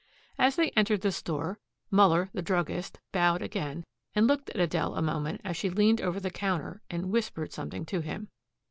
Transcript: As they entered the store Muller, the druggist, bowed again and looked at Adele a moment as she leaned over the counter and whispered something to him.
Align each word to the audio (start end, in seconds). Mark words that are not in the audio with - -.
As 0.39 0.55
they 0.55 0.71
entered 0.71 1.01
the 1.01 1.11
store 1.11 1.59
Muller, 1.91 2.31
the 2.33 2.41
druggist, 2.41 2.99
bowed 3.11 3.43
again 3.43 3.83
and 4.15 4.25
looked 4.25 4.49
at 4.49 4.59
Adele 4.59 4.95
a 4.95 5.01
moment 5.03 5.41
as 5.43 5.55
she 5.55 5.69
leaned 5.69 6.01
over 6.01 6.19
the 6.19 6.31
counter 6.31 6.81
and 6.89 7.11
whispered 7.11 7.53
something 7.53 7.85
to 7.85 7.99
him. 7.99 8.27